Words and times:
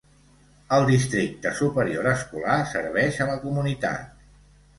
El 0.77 0.85
Districte 0.87 1.51
Superior 1.59 2.09
Escolar 2.13 2.57
serveix 2.73 3.21
a 3.27 3.29
la 3.35 3.37
comunitat. 3.45 4.19